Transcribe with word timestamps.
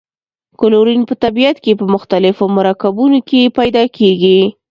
کلورین 0.59 1.01
په 1.09 1.15
طبیعت 1.23 1.57
کې 1.63 1.71
په 1.79 1.85
مختلفو 1.95 2.43
مرکبونو 2.57 3.19
کې 3.29 3.41
پیداکیږي. 3.57 4.39